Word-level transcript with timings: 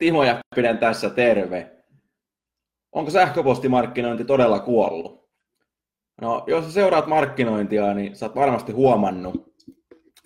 Timo 0.00 0.24
Jäppinen 0.24 0.78
tässä, 0.78 1.10
terve. 1.10 1.70
Onko 2.92 3.10
sähköpostimarkkinointi 3.10 4.24
todella 4.24 4.58
kuollut? 4.58 5.30
No, 6.20 6.44
jos 6.46 6.74
seuraat 6.74 7.06
markkinointia, 7.06 7.94
niin 7.94 8.16
sä 8.16 8.26
oot 8.26 8.34
varmasti 8.34 8.72
huomannut, 8.72 9.54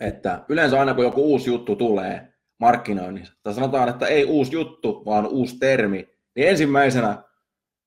että 0.00 0.44
yleensä 0.48 0.80
aina 0.80 0.94
kun 0.94 1.04
joku 1.04 1.24
uusi 1.24 1.50
juttu 1.50 1.76
tulee 1.76 2.32
markkinoinnissa, 2.60 3.34
tai 3.42 3.54
sanotaan, 3.54 3.88
että 3.88 4.06
ei 4.06 4.24
uusi 4.24 4.52
juttu, 4.52 5.02
vaan 5.04 5.26
uusi 5.26 5.58
termi, 5.58 6.08
niin 6.36 6.48
ensimmäisenä 6.48 7.22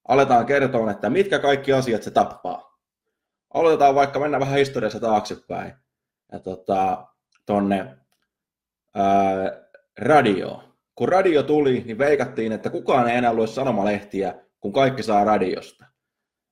aletaan 0.07 0.45
kertoa, 0.45 0.91
että 0.91 1.09
mitkä 1.09 1.39
kaikki 1.39 1.73
asiat 1.73 2.03
se 2.03 2.11
tappaa. 2.11 2.77
Aloitetaan 3.53 3.95
vaikka 3.95 4.19
mennä 4.19 4.39
vähän 4.39 4.57
historiassa 4.57 4.99
taaksepäin 4.99 5.73
ja 6.31 6.39
tota, 6.39 7.07
tonne 7.45 7.97
ää, 8.95 9.51
radioon 9.99 10.66
kun 10.97 11.09
radio 11.09 11.43
tuli, 11.43 11.83
niin 11.85 11.97
veikattiin, 11.97 12.51
että 12.51 12.69
kukaan 12.69 13.09
ei 13.09 13.17
enää 13.17 13.33
lue 13.33 13.47
sanomalehtiä, 13.47 14.35
kun 14.59 14.73
kaikki 14.73 15.03
saa 15.03 15.23
radiosta. 15.23 15.85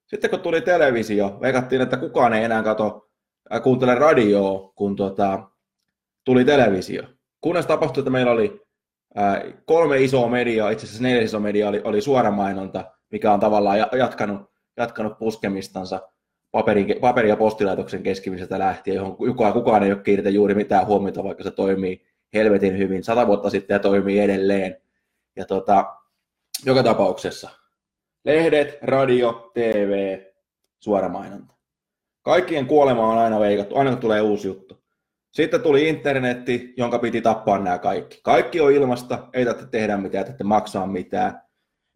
Sitten 0.07 0.29
kun 0.29 0.39
tuli 0.39 0.61
televisio, 0.61 1.37
veikattiin, 1.41 1.81
että 1.81 1.97
kukaan 1.97 2.33
ei 2.33 2.43
enää 2.43 2.63
kato, 2.63 3.09
äh, 3.53 3.61
kuuntele 3.61 3.95
radioa, 3.95 4.71
kun 4.75 4.95
tota, 4.95 5.49
tuli 6.25 6.45
televisio. 6.45 7.03
Kunnes 7.41 7.65
tapahtui, 7.65 8.01
että 8.01 8.11
meillä 8.11 8.31
oli 8.31 8.61
äh, 9.17 9.43
kolme 9.65 10.03
isoa 10.03 10.29
mediaa, 10.29 10.69
itse 10.69 10.85
asiassa 10.85 11.03
neljä 11.03 11.21
isoa 11.21 11.39
mediaa 11.39 11.69
oli, 11.69 11.81
oli 11.83 12.01
suoramainonta, 12.01 12.91
mikä 13.11 13.33
on 13.33 13.39
tavallaan 13.39 13.79
jatkanut, 13.79 14.41
jatkanut 14.77 15.17
puskemistansa 15.19 16.01
paperin, 16.51 16.95
paperi- 17.01 17.29
ja 17.29 17.37
postilaitoksen 17.37 18.03
keskimisestä 18.03 18.59
lähtien, 18.59 18.95
johon 18.95 19.17
kukaan, 19.17 19.53
kukaan 19.53 19.83
ei 19.83 19.91
ole 19.91 20.01
kiinnitä 20.01 20.29
juuri 20.29 20.55
mitään 20.55 20.87
huomiota, 20.87 21.23
vaikka 21.23 21.43
se 21.43 21.51
toimii 21.51 22.14
helvetin 22.35 22.77
hyvin 22.77 23.03
sata 23.03 23.27
vuotta 23.27 23.49
sitten 23.49 23.75
ja 23.75 23.79
toimii 23.79 24.19
edelleen. 24.19 24.77
Ja 25.35 25.45
tota, 25.45 25.95
joka 26.65 26.83
tapauksessa 26.83 27.49
lehdet, 28.25 28.77
radio, 28.81 29.51
TV, 29.53 30.19
suora 30.79 31.09
mainonta. 31.09 31.55
Kaikkien 32.21 32.67
kuolema 32.67 33.07
on 33.07 33.17
aina 33.17 33.39
veikattu, 33.39 33.77
aina 33.77 33.91
kun 33.91 33.99
tulee 33.99 34.21
uusi 34.21 34.47
juttu. 34.47 34.83
Sitten 35.31 35.61
tuli 35.61 35.89
internetti, 35.89 36.73
jonka 36.77 36.99
piti 36.99 37.21
tappaa 37.21 37.59
nämä 37.59 37.79
kaikki. 37.79 38.19
Kaikki 38.23 38.61
on 38.61 38.71
ilmasta, 38.71 39.27
ei 39.33 39.45
tarvitse 39.45 39.69
tehdä 39.69 39.97
mitään, 39.97 40.27
ei 40.27 40.33
maksaa 40.43 40.87
mitään. 40.87 41.41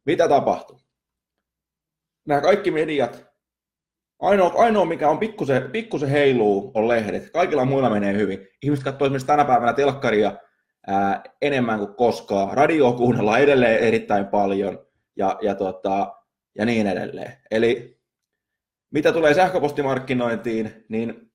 Mitä 0.06 0.28
tapahtui? 0.28 0.78
Nämä 2.26 2.42
kaikki 2.42 2.72
mediat 2.72 3.29
Ainoa, 4.20 4.54
ainoa 4.56 4.86
mikä 4.86 5.10
on 5.10 5.20
pikkusen, 5.20 5.72
pikkusen 5.72 6.10
heiluu, 6.10 6.72
on 6.74 6.88
lehdet. 6.88 7.30
Kaikilla 7.30 7.66
muilla 7.66 7.90
menee 7.90 8.14
hyvin. 8.14 8.48
Ihmiset 8.64 8.86
katsoo 8.86 9.06
esimerkiksi 9.06 9.28
tänä 9.28 9.46
päivänä 9.46 9.74
telkkaria 9.74 10.38
ää, 10.88 11.24
enemmän 11.42 11.80
kuin 11.80 11.96
koskaan. 11.96 12.58
Radio 12.58 12.94
kuunnellaan 12.94 13.42
edelleen 13.42 13.80
erittäin 13.80 14.28
paljon 14.28 14.86
ja, 15.16 15.38
ja, 15.42 15.56
tota, 15.56 16.16
ja 16.56 16.66
niin 16.66 16.88
edelleen. 16.88 17.34
Eli 17.52 18.00
mitä 18.92 19.12
tulee 19.12 19.34
sähköpostimarkkinointiin, 19.34 20.86
niin 20.90 21.32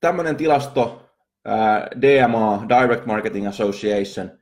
tämmöinen 0.00 0.36
tilasto 0.36 1.06
ää, 1.44 1.88
DMA, 2.00 2.66
Direct 2.68 3.06
Marketing 3.06 3.48
Association, 3.48 4.38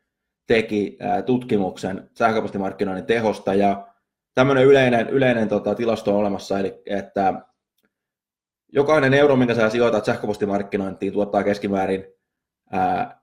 teki 0.47 0.97
ää, 1.00 1.22
tutkimuksen 1.22 2.11
sähköpostimarkkinoinnin 2.19 3.06
tehosta 3.06 3.55
ja 3.55 3.88
tämmöinen 4.38 4.65
yleinen, 4.65 5.09
yleinen 5.09 5.49
tota, 5.49 5.75
tilasto 5.75 6.10
on 6.10 6.16
olemassa, 6.16 6.59
eli 6.59 6.82
että 6.87 7.34
jokainen 8.72 9.15
euro, 9.15 9.37
minkä 9.37 9.54
sä 9.54 9.71
sijoitat 9.71 10.04
sähköpostimarkkinointiin, 10.04 11.12
tuottaa 11.12 11.44
keskimäärin 11.44 12.04
ää, 12.72 13.21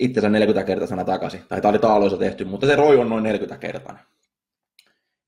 itsensä 0.00 0.28
40 0.28 0.66
kertaisena 0.66 1.04
takaisin. 1.04 1.40
Tai 1.48 1.60
tämä 1.60 1.70
oli 1.70 1.78
taaloissa 1.78 2.18
tehty, 2.18 2.44
mutta 2.44 2.66
se 2.66 2.76
ROI 2.76 2.96
on 2.96 3.08
noin 3.08 3.22
40 3.22 3.58
kertainen. 3.60 4.04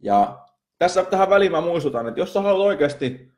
Ja 0.02 0.38
tässä 0.78 1.04
tähän 1.04 1.30
väliin 1.30 1.53
mä 1.53 1.60
muistutan, 1.60 2.08
että 2.08 2.20
jos 2.20 2.32
sä 2.32 2.41
haluat 2.41 2.66
oikeasti 2.66 3.32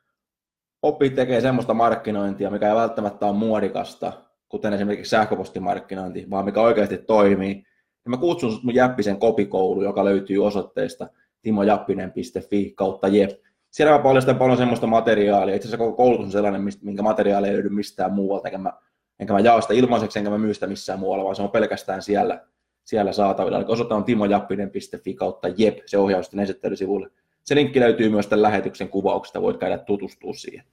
oppia 0.82 1.10
tekemään 1.10 1.42
semmoista 1.42 1.74
markkinointia, 1.74 2.50
mikä 2.50 2.68
ei 2.68 2.74
välttämättä 2.74 3.26
ole 3.26 3.36
muodikasta, 3.36 4.12
kuten 4.48 4.72
esimerkiksi 4.72 5.10
sähköpostimarkkinointi, 5.10 6.30
vaan 6.30 6.44
mikä 6.44 6.60
oikeasti 6.60 6.98
toimii, 6.98 7.54
niin 7.54 7.64
mä 8.06 8.16
kutsun 8.16 8.60
mun 8.62 8.74
Jäppisen 8.74 9.18
kopikoulu, 9.18 9.82
joka 9.82 10.04
löytyy 10.04 10.46
osoitteesta 10.46 11.08
timojappinen.fi 11.42 12.72
kautta 12.76 13.08
jep. 13.08 13.30
Siellä 13.70 13.96
mä 13.96 14.02
paljastan 14.02 14.36
paljon 14.36 14.58
semmoista 14.58 14.86
materiaalia. 14.86 15.54
Itse 15.54 15.68
asiassa 15.68 15.84
koko 15.84 15.96
koulutus 15.96 16.26
on 16.26 16.32
sellainen, 16.32 16.62
minkä 16.82 17.02
materiaalia 17.02 17.48
ei 17.48 17.54
löydy 17.54 17.68
mistään 17.68 18.12
muualta, 18.12 18.48
enkä 18.48 18.58
mä, 18.58 18.72
enkä 19.18 19.32
mä 19.32 19.40
jaa 19.40 19.60
sitä 19.60 19.74
ilmaiseksi, 19.74 20.18
enkä 20.18 20.30
mä 20.30 20.38
myy 20.38 20.54
sitä 20.54 20.66
missään 20.66 20.98
muualla, 20.98 21.24
vaan 21.24 21.36
se 21.36 21.42
on 21.42 21.50
pelkästään 21.50 22.02
siellä, 22.02 22.46
siellä 22.84 23.12
saatavilla. 23.12 23.58
Eli 23.58 23.64
osoite 23.68 23.94
on 23.94 24.04
timojappinen.fi 24.04 25.14
kautta 25.14 25.48
jep, 25.56 25.78
se 25.86 25.98
ohjaus 25.98 26.26
sitten 26.26 26.40
esittelysivulle. 26.40 27.10
Se 27.44 27.54
linkki 27.54 27.80
löytyy 27.80 28.08
myös 28.08 28.26
tämän 28.26 28.42
lähetyksen 28.42 28.88
kuvauksesta, 28.88 29.42
voit 29.42 29.56
käydä 29.56 29.78
tutustua 29.78 30.32
siihen. 30.32 30.64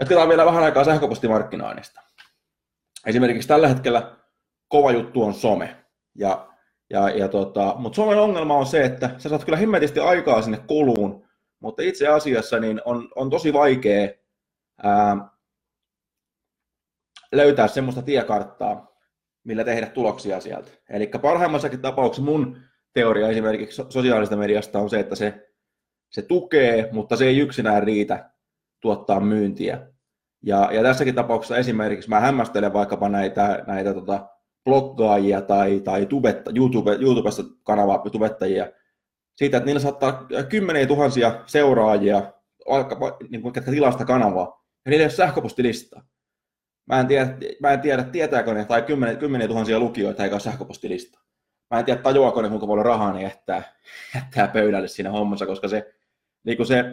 Jatketaan 0.00 0.28
vielä 0.28 0.44
vähän 0.44 0.64
aikaa 0.64 0.84
sähköpostimarkkinoinnista. 0.84 2.00
Esimerkiksi 3.06 3.48
tällä 3.48 3.68
hetkellä 3.68 4.16
kova 4.68 4.92
juttu 4.92 5.22
on 5.22 5.34
some. 5.34 5.76
Ja 6.14 6.48
ja, 6.90 7.08
ja 7.08 7.28
tota, 7.28 7.74
mutta 7.78 7.96
Suomen 7.96 8.18
ongelma 8.18 8.56
on 8.56 8.66
se, 8.66 8.84
että 8.84 9.10
sä 9.18 9.28
saat 9.28 9.44
kyllä 9.44 9.58
himmetisti 9.58 10.00
aikaa 10.00 10.42
sinne 10.42 10.58
kuluun, 10.66 11.28
mutta 11.60 11.82
itse 11.82 12.08
asiassa 12.08 12.58
niin 12.58 12.80
on, 12.84 13.08
on 13.16 13.30
tosi 13.30 13.52
vaikea 13.52 14.08
ää, 14.82 15.16
löytää 17.32 17.68
semmoista 17.68 18.02
tiekarttaa, 18.02 18.96
millä 19.44 19.64
tehdä 19.64 19.86
tuloksia 19.86 20.40
sieltä. 20.40 20.70
Eli 20.90 21.10
parhaimmassakin 21.22 21.80
tapauksessa 21.80 22.30
mun 22.30 22.60
teoria 22.92 23.28
esimerkiksi 23.28 23.82
sosiaalista 23.88 24.36
mediasta 24.36 24.78
on 24.78 24.90
se, 24.90 25.00
että 25.00 25.14
se, 25.14 25.48
se 26.10 26.22
tukee, 26.22 26.88
mutta 26.92 27.16
se 27.16 27.26
ei 27.26 27.38
yksinään 27.38 27.82
riitä 27.82 28.30
tuottaa 28.80 29.20
myyntiä. 29.20 29.86
Ja, 30.42 30.68
ja 30.72 30.82
tässäkin 30.82 31.14
tapauksessa 31.14 31.56
esimerkiksi 31.56 32.08
mä 32.08 32.20
hämmästelen 32.20 32.72
vaikkapa 32.72 33.08
näitä, 33.08 33.64
näitä 33.66 33.94
tota, 33.94 34.28
bloggaajia 34.68 35.40
tai, 35.40 35.80
tai 35.80 36.06
tubetta, 36.06 36.50
YouTube, 36.54 36.96
YouTubesta 37.00 37.42
kanavaa 37.62 37.98
tubettajia 37.98 38.70
siitä, 39.36 39.56
että 39.56 39.66
niillä 39.66 39.80
saattaa 39.80 40.26
kymmeniä 40.48 40.86
tuhansia 40.86 41.42
seuraajia, 41.46 42.32
niin 43.28 43.42
kuin, 43.42 43.52
ketkä 43.52 43.70
tilasta 43.70 44.04
kanavaa, 44.04 44.64
ja 44.84 44.90
niillä 44.90 45.02
ei 45.02 45.06
ole 45.06 45.10
sähköpostilistaa. 45.10 46.02
Mä 46.86 47.00
en 47.00 47.06
tiedä, 47.06 47.36
mä 47.60 47.72
en 47.72 47.80
tiedä 47.80 48.02
tietääkö 48.02 48.54
ne, 48.54 48.64
tai 48.64 48.82
kymmeniä, 48.82 49.16
kymmeniä 49.16 49.48
tuhansia 49.48 49.78
lukijoita 49.78 50.24
eikä 50.24 50.34
ole 50.34 50.40
sähköpostilista. 50.40 51.20
Mä 51.70 51.78
en 51.78 51.84
tiedä, 51.84 52.02
tajuako 52.02 52.42
ne, 52.42 52.48
kuinka 52.48 52.66
paljon 52.66 52.86
rahaa 52.86 53.12
ne 53.12 53.22
jättää, 53.22 53.62
jättää 54.14 54.48
pöydälle 54.48 54.88
siinä 54.88 55.10
hommassa, 55.10 55.46
koska 55.46 55.68
se, 55.68 55.94
niin 56.44 56.56
kuin 56.56 56.66
se 56.66 56.84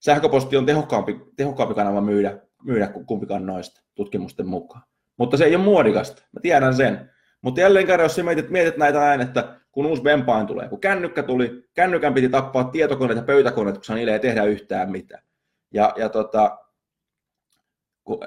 sähköposti 0.00 0.56
on 0.56 0.66
tehokkaampi, 0.66 1.20
tehokkaampi 1.36 1.74
kanava 1.74 2.00
myydä, 2.00 2.38
myydä 2.62 2.86
kuin 2.86 3.06
kumpikaan 3.06 3.46
noista 3.46 3.82
tutkimusten 3.94 4.46
mukaan. 4.46 4.82
Mutta 5.16 5.36
se 5.36 5.44
ei 5.44 5.56
ole 5.56 5.64
muodikasta, 5.64 6.22
mä 6.32 6.40
tiedän 6.40 6.74
sen. 6.74 7.10
Mutta 7.42 7.60
jälleen 7.60 7.86
kerran, 7.86 8.04
jos 8.04 8.22
mietit, 8.22 8.50
mietit 8.50 8.76
näitä 8.76 8.98
näin, 8.98 9.20
että 9.20 9.60
kun 9.72 9.86
uusi 9.86 10.04
Vempain 10.04 10.46
tulee, 10.46 10.68
kun 10.68 10.80
kännykkä 10.80 11.22
tuli, 11.22 11.68
kännykän 11.74 12.14
piti 12.14 12.28
tappaa 12.28 12.64
tietokoneet 12.64 13.16
ja 13.16 13.22
pöytäkoneet, 13.22 13.78
koska 13.78 13.94
niille 13.94 14.12
ei 14.12 14.20
tehdä 14.20 14.44
yhtään 14.44 14.90
mitään. 14.90 15.22
Ja, 15.72 15.92
ja 15.96 16.08
tota, 16.08 16.58
kun, 18.04 18.18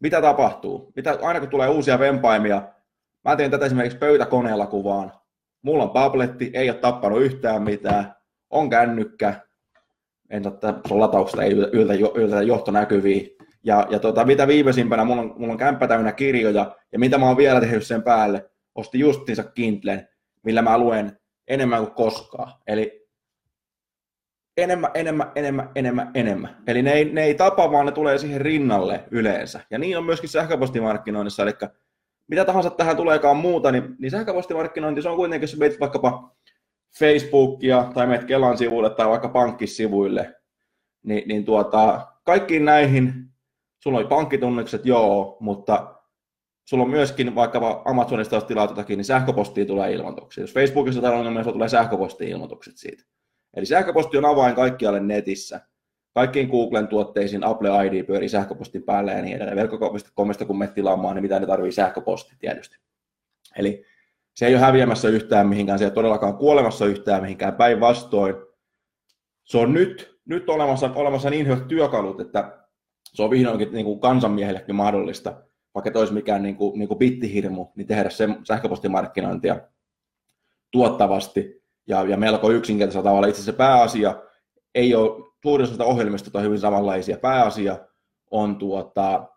mitä 0.00 0.22
tapahtuu? 0.22 0.92
Mitä, 0.96 1.18
aina 1.22 1.40
kun 1.40 1.48
tulee 1.48 1.68
uusia 1.68 1.98
vempaimia, 1.98 2.62
mä 3.24 3.36
teen 3.36 3.50
tätä 3.50 3.66
esimerkiksi 3.66 3.98
pöytäkoneella 3.98 4.66
kuvaan. 4.66 5.12
Mulla 5.62 5.84
on 5.84 5.90
tabletti, 5.90 6.50
ei 6.54 6.70
ole 6.70 6.78
tappanut 6.78 7.22
yhtään 7.22 7.62
mitään, 7.62 8.14
on 8.50 8.70
kännykkä, 8.70 9.34
en 10.30 10.42
totta, 10.42 10.74
sun 10.88 11.00
latauksesta 11.00 11.42
ei 11.42 11.52
yltä, 11.52 11.68
yltä, 11.72 11.94
yltä. 12.14 12.42
Ja, 13.64 13.86
ja 13.90 13.98
tota, 13.98 14.24
mitä 14.24 14.46
viimeisimpänä, 14.46 15.04
mulla 15.04 15.22
on, 15.22 15.34
mulla 15.36 15.52
on 15.52 15.58
kämppä 15.58 15.86
täynnä 15.86 16.12
kirjoja, 16.12 16.76
ja 16.92 16.98
mitä 16.98 17.18
mä 17.18 17.26
oon 17.26 17.36
vielä 17.36 17.60
tehnyt 17.60 17.86
sen 17.86 18.02
päälle, 18.02 18.50
osti 18.74 18.98
justiinsa 18.98 19.44
Kindlen, 19.44 20.08
millä 20.42 20.62
mä 20.62 20.78
luen 20.78 21.18
enemmän 21.48 21.86
kuin 21.86 21.94
koskaan. 21.94 22.52
Eli 22.66 23.08
enemmän, 24.56 24.90
enemmän, 24.94 25.32
enemmän, 25.34 25.70
enemmän, 25.74 26.10
enemmän. 26.14 26.56
Eli 26.66 26.82
ne 26.82 26.92
ei, 26.92 27.04
ne 27.04 27.24
ei 27.24 27.34
tapa, 27.34 27.72
vaan 27.72 27.86
ne 27.86 27.92
tulee 27.92 28.18
siihen 28.18 28.40
rinnalle 28.40 29.04
yleensä. 29.10 29.60
Ja 29.70 29.78
niin 29.78 29.98
on 29.98 30.04
myöskin 30.04 30.28
sähköpostimarkkinoinnissa, 30.28 31.42
eli 31.42 31.52
mitä 32.28 32.44
tahansa 32.44 32.70
tähän 32.70 32.96
tuleekaan 32.96 33.36
muuta, 33.36 33.72
niin, 33.72 33.96
niin 33.98 34.10
sähköpostimarkkinointi, 34.10 35.02
se 35.02 35.08
on 35.08 35.16
kuitenkin, 35.16 35.44
jos 35.44 35.58
menet 35.58 35.80
vaikkapa 35.80 36.34
Facebookia 36.98 37.90
tai 37.94 38.06
menet 38.06 38.24
Kelan 38.24 38.58
sivuille 38.58 38.90
tai 38.90 39.08
vaikka 39.08 39.28
pankkisivuille, 39.28 40.34
niin, 41.02 41.28
niin 41.28 41.44
tuota, 41.44 42.06
kaikkiin 42.24 42.64
näihin, 42.64 43.31
sulla 43.82 43.98
on 43.98 44.06
pankkitunnukset, 44.06 44.86
joo, 44.86 45.36
mutta 45.40 45.94
sulla 46.64 46.84
on 46.84 46.90
myöskin 46.90 47.34
vaikka 47.34 47.82
Amazonista, 47.84 48.34
jos 48.34 48.44
tilaat 48.44 48.70
jotakin, 48.70 48.96
niin 48.96 49.04
sähköpostiin 49.04 49.66
tulee 49.66 49.92
ilmoituksia. 49.92 50.44
Jos 50.44 50.54
Facebookissa 50.54 51.00
tai 51.00 51.12
ongelmia, 51.12 51.42
sulla 51.42 51.52
tulee 51.52 51.68
sähköposti-ilmoitukset 51.68 52.76
siitä. 52.76 53.04
Eli 53.56 53.66
sähköposti 53.66 54.18
on 54.18 54.24
avain 54.24 54.54
kaikkialle 54.54 55.00
netissä. 55.00 55.60
Kaikkiin 56.14 56.48
Googlen 56.48 56.88
tuotteisiin 56.88 57.44
Apple 57.44 57.86
ID 57.86 58.04
pyörii 58.04 58.28
sähköpostin 58.28 58.82
päälle 58.82 59.12
ja 59.12 59.22
niin 59.22 59.36
edelleen. 59.36 59.56
Verkkokomista 59.56 60.44
kun 60.44 60.58
menet 60.58 60.74
tilaamaan, 60.74 61.14
niin 61.14 61.22
mitä 61.22 61.40
ne 61.40 61.46
tarvii 61.46 61.72
sähköposti 61.72 62.34
tietysti. 62.38 62.76
Eli 63.56 63.84
se 64.34 64.46
ei 64.46 64.54
ole 64.54 64.60
häviämässä 64.60 65.08
yhtään 65.08 65.48
mihinkään, 65.48 65.78
se 65.78 65.84
ei 65.84 65.86
ole 65.86 65.94
todellakaan 65.94 66.36
kuolemassa 66.36 66.86
yhtään 66.86 67.22
mihinkään, 67.22 67.54
päinvastoin. 67.54 68.34
Se 69.44 69.58
on 69.58 69.72
nyt, 69.72 70.20
nyt 70.24 70.48
olemassa, 70.48 70.90
olemassa 70.94 71.30
niin 71.30 71.46
hyvät 71.46 71.68
työkalut, 71.68 72.20
että 72.20 72.61
se 73.14 73.22
on 73.22 73.30
vihdoinkin 73.30 73.72
niin 73.72 73.84
kuin 73.84 74.00
kansanmiehellekin 74.00 74.74
mahdollista, 74.74 75.42
vaikka 75.74 75.98
olisi 75.98 76.12
mikään 76.12 76.42
niin 76.42 76.56
kuin, 76.56 76.78
niin 76.78 76.88
kuin 76.88 76.98
bittihirmu, 76.98 77.66
niin 77.76 77.86
tehdä 77.86 78.10
se 78.10 78.28
sähköpostimarkkinointia 78.44 79.60
tuottavasti 80.70 81.62
ja, 81.86 82.02
ja 82.02 82.16
melko 82.16 82.50
yksinkertaisella 82.50 83.04
tavalla. 83.04 83.26
Itse 83.26 83.40
asiassa 83.40 83.58
pääasia 83.58 84.22
ei 84.74 84.94
ole, 84.94 85.32
suurin 85.42 85.82
ohjelmista 85.82 86.38
on 86.38 86.44
hyvin 86.44 86.58
samanlaisia. 86.58 87.16
Pääasia 87.16 87.78
on 88.30 88.56
tuota, 88.56 89.28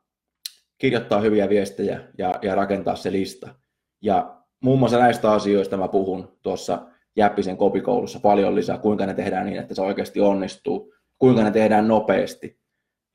kirjoittaa 0.77 1.19
hyviä 1.19 1.49
viestejä 1.49 2.01
ja, 2.17 2.33
ja 2.41 2.55
rakentaa 2.55 2.95
se 2.95 3.11
lista. 3.11 3.55
Ja 4.01 4.41
muun 4.59 4.79
muassa 4.79 4.99
näistä 4.99 5.31
asioista 5.31 5.77
mä 5.77 5.87
puhun 5.87 6.37
tuossa 6.41 6.87
Jäppisen 7.15 7.57
kopikoulussa 7.57 8.19
paljon 8.19 8.55
lisää, 8.55 8.77
kuinka 8.77 9.05
ne 9.05 9.13
tehdään 9.13 9.45
niin, 9.45 9.59
että 9.59 9.75
se 9.75 9.81
oikeasti 9.81 10.21
onnistuu, 10.21 10.93
kuinka 11.19 11.43
ne 11.43 11.51
tehdään 11.51 11.87
nopeasti. 11.87 12.64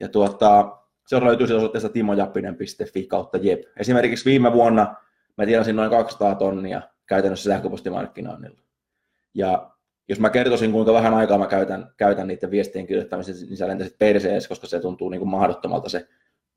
Ja 0.00 0.08
tuota, 0.08 0.78
se 1.06 1.20
löytyy 1.20 1.46
sieltä 1.46 1.60
osoitteesta 1.60 1.88
timojappinen.fi 1.88 3.06
kautta 3.06 3.38
jep. 3.38 3.60
Esimerkiksi 3.76 4.24
viime 4.24 4.52
vuonna 4.52 4.94
mä 5.38 5.46
tienasin 5.46 5.76
noin 5.76 5.90
200 5.90 6.34
tonnia 6.34 6.82
käytännössä 7.06 7.50
sähköpostimarkkinoinnilla. 7.50 8.60
Ja 9.34 9.70
jos 10.08 10.20
mä 10.20 10.30
kertoisin, 10.30 10.72
kuinka 10.72 10.92
vähän 10.92 11.14
aikaa 11.14 11.38
mä 11.38 11.46
käytän, 11.46 11.94
käytän 11.96 12.26
niiden 12.26 12.50
viestien 12.50 12.86
kirjoittamiseen, 12.86 13.48
niin 13.48 13.56
sä 13.56 13.68
lentäisit 13.68 13.98
perseessä, 13.98 14.48
koska 14.48 14.66
se 14.66 14.80
tuntuu 14.80 15.08
niin 15.08 15.18
kuin 15.18 15.30
mahdottomalta 15.30 15.88
se 15.88 16.08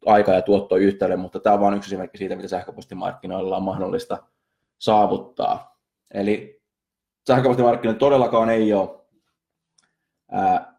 aika 0.06 0.32
ja 0.34 0.42
tuotto 0.42 0.76
yhteyden, 0.76 1.20
mutta 1.20 1.40
tämä 1.40 1.54
on 1.54 1.60
vain 1.60 1.74
yksi 1.74 1.90
esimerkki 1.90 2.18
siitä, 2.18 2.36
mitä 2.36 2.48
sähköpostimarkkinoilla 2.48 3.58
on 3.58 3.64
mahdollista 3.64 4.18
saavuttaa. 4.80 5.80
Eli 6.14 6.62
sähköpostimarkkinoilla 7.28 8.00
todellakaan 8.00 8.50
ei 8.50 8.74
ole 8.74 8.90
ää, 10.32 10.73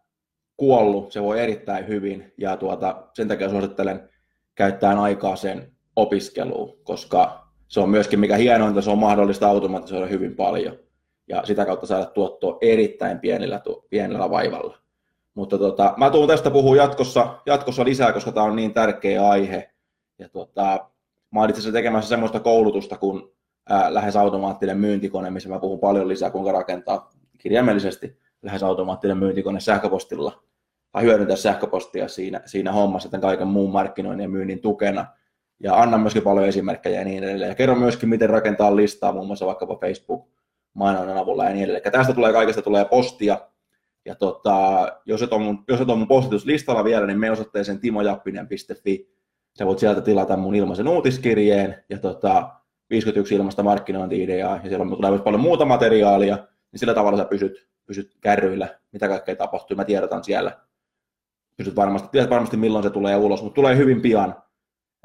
kuollut, 0.56 1.12
se 1.12 1.22
voi 1.22 1.40
erittäin 1.40 1.88
hyvin 1.88 2.32
ja 2.38 2.56
tuota, 2.56 3.08
sen 3.14 3.28
takia 3.28 3.50
suosittelen 3.50 4.08
käyttää 4.54 5.00
aikaa 5.00 5.36
sen 5.36 5.72
opiskeluun, 5.96 6.78
koska 6.82 7.48
se 7.68 7.80
on 7.80 7.90
myöskin 7.90 8.20
mikä 8.20 8.36
hienointa, 8.36 8.82
se 8.82 8.90
on 8.90 8.98
mahdollista 8.98 9.48
automatisoida 9.48 10.06
hyvin 10.06 10.36
paljon 10.36 10.78
ja 11.28 11.42
sitä 11.44 11.66
kautta 11.66 11.86
saada 11.86 12.06
tuottoa 12.06 12.58
erittäin 12.60 13.18
pienellä, 13.18 13.60
pienellä 13.90 14.30
vaivalla. 14.30 14.78
Mutta 15.34 15.58
tota, 15.58 15.94
mä 15.96 16.10
tuun 16.10 16.28
tästä 16.28 16.50
puhua 16.50 16.76
jatkossa, 16.76 17.38
jatkossa 17.46 17.84
lisää, 17.84 18.12
koska 18.12 18.32
tämä 18.32 18.46
on 18.46 18.56
niin 18.56 18.74
tärkeä 18.74 19.28
aihe. 19.28 19.70
Ja 20.18 20.28
tota, 20.28 20.90
mä 21.30 21.40
olen 21.40 21.50
itse 21.50 21.72
tekemässä 21.72 22.08
semmoista 22.08 22.40
koulutusta 22.40 22.96
kuin 22.96 23.22
ää, 23.68 23.94
lähes 23.94 24.16
automaattinen 24.16 24.78
myyntikone, 24.78 25.30
missä 25.30 25.48
mä 25.48 25.58
puhun 25.58 25.80
paljon 25.80 26.08
lisää, 26.08 26.30
kuinka 26.30 26.52
rakentaa 26.52 27.10
kirjaimellisesti 27.38 28.18
lähes 28.44 28.62
automaattinen 28.62 29.18
myyntikone 29.18 29.60
sähköpostilla 29.60 30.42
tai 30.92 31.02
hyödyntää 31.02 31.36
sähköpostia 31.36 32.08
siinä, 32.08 32.40
siinä 32.46 32.72
hommassa, 32.72 33.06
että 33.06 33.18
kaiken 33.18 33.48
muun 33.48 33.72
markkinoinnin 33.72 34.24
ja 34.24 34.28
myynnin 34.28 34.60
tukena. 34.60 35.06
Ja 35.60 35.80
anna 35.80 35.98
myöskin 35.98 36.22
paljon 36.22 36.46
esimerkkejä 36.46 36.98
ja 36.98 37.04
niin 37.04 37.24
edelleen. 37.24 37.48
Ja 37.48 37.54
kerro 37.54 37.74
myöskin, 37.74 38.08
miten 38.08 38.30
rakentaa 38.30 38.76
listaa 38.76 39.12
muun 39.12 39.26
muassa 39.26 39.46
vaikkapa 39.46 39.76
Facebook 39.76 40.28
mainonnan 40.74 41.18
avulla 41.18 41.44
ja 41.44 41.50
niin 41.50 41.64
edelleen. 41.64 41.82
Ja 41.84 41.90
tästä 41.90 42.12
tulee 42.12 42.32
kaikesta 42.32 42.62
tulee 42.62 42.84
postia. 42.84 43.38
Ja 44.04 44.14
tota, 44.14 44.88
jos, 45.06 45.22
et 45.22 45.32
on 45.32 45.42
mun, 45.42 45.64
jos 45.68 45.80
et 45.80 45.90
on 45.90 45.98
mun 45.98 46.08
postituslistalla 46.08 46.84
vielä, 46.84 47.06
niin 47.06 47.20
me 47.20 47.30
osoitteeseen 47.30 47.80
timojappinen.fi. 47.80 49.14
Sä 49.58 49.66
voit 49.66 49.78
sieltä 49.78 50.00
tilata 50.00 50.36
mun 50.36 50.54
ilmaisen 50.54 50.88
uutiskirjeen 50.88 51.84
ja 51.90 51.98
tota, 51.98 52.50
51 52.90 53.34
ilmasta 53.34 53.62
markkinointi-ideaa 53.62 54.56
ja 54.56 54.68
siellä 54.68 54.86
tulee 54.96 55.10
myös 55.10 55.22
paljon 55.22 55.40
muuta 55.40 55.64
materiaalia, 55.64 56.36
niin 56.72 56.80
sillä 56.80 56.94
tavalla 56.94 57.18
sä 57.18 57.24
pysyt, 57.24 57.68
pysyt 57.86 58.16
kärryillä, 58.20 58.78
mitä 58.92 59.08
kaikkea 59.08 59.36
tapahtuu. 59.36 59.76
Mä 59.76 59.84
tiedotan 59.84 60.24
siellä. 60.24 60.60
Pysyt 61.56 61.76
varmasti, 61.76 62.08
tiedät 62.12 62.30
varmasti 62.30 62.56
milloin 62.56 62.82
se 62.82 62.90
tulee 62.90 63.16
ulos, 63.16 63.42
mutta 63.42 63.54
tulee 63.54 63.76
hyvin 63.76 64.00
pian. 64.00 64.34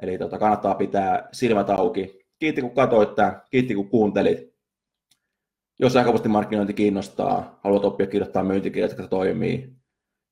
Eli 0.02 0.18
tota, 0.18 0.38
kannattaa 0.38 0.76
pitää 0.76 1.30
silmät 1.31 1.70
auki. 1.70 2.26
Kiitti 2.40 2.62
kun 2.62 2.76
katsoit 2.76 3.16
tämän, 3.16 3.42
kiitti 3.52 3.76
kun 3.76 3.90
kuuntelit 3.90 4.50
jos 5.80 5.94
sähköpostimarkkinointi 5.94 6.74
kiinnostaa, 6.74 7.60
haluat 7.64 7.86
oppia 7.86 8.08
kirjoittaa 8.08 8.44
myyntikirjat, 8.44 8.92
jotka 8.92 9.08
toimii, 9.08 9.76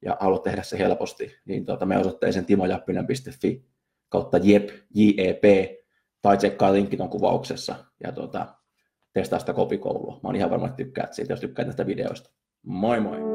ja 0.06 0.18
haluat 0.20 0.44
tehdä 0.44 0.64
se 0.64 0.78
helposti, 0.78 1.36
niin 1.46 1.66
tuota, 1.66 1.86
me 1.86 1.98
osoitteeseen 1.98 2.46
timojappinen.fi 2.46 3.66
kautta 4.10 4.38
jep, 4.38 4.70
jep, 4.96 5.44
tai 6.22 6.38
tsekkaa 6.38 6.74
linkki 6.74 6.98
tuon 6.98 7.10
kuvauksessa, 7.10 7.76
ja 8.04 8.12
tuota, 8.12 8.48
testaa 9.14 9.40
sitä 9.40 9.54
kopikoulua. 9.54 10.14
Mä 10.14 10.30
oon 10.30 10.36
ihan 10.36 10.50
varma, 10.50 10.66
että 10.66 10.78
tykkäät 10.78 11.14
siitä, 11.14 11.34
jos 11.34 11.40
tykkäät 11.40 11.68
tästä 11.68 11.86
videosta. 11.86 12.30
Moi 12.70 13.00
moi! 13.00 13.27